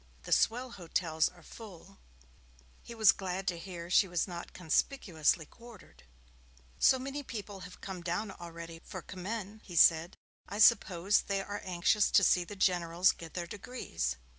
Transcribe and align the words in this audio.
The 0.23 0.31
swell 0.31 0.71
hotels 0.71 1.29
are 1.29 1.43
full.' 1.43 1.99
He 2.81 2.95
was 2.95 3.11
glad 3.11 3.47
to 3.49 3.59
hear 3.59 3.87
she 3.91 4.07
was 4.07 4.27
not 4.27 4.51
conspicuously 4.51 5.45
quartered. 5.45 6.05
'So 6.79 6.97
many 6.97 7.21
people 7.21 7.59
have 7.59 7.81
come 7.81 8.01
down 8.01 8.31
already 8.31 8.79
for 8.83 9.03
Commem,' 9.03 9.59
he 9.63 9.75
said. 9.75 10.17
'I 10.49 10.57
suppose 10.57 11.21
they 11.21 11.43
are 11.43 11.61
anxious 11.63 12.09
to 12.09 12.23
see 12.23 12.43
the 12.43 12.55
Generals 12.55 13.11
get 13.11 13.35
their 13.35 13.45
degrees. 13.45 14.15